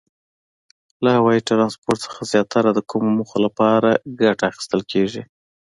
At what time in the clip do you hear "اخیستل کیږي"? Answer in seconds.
4.51-5.23